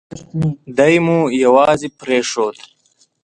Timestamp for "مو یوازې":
1.05-1.87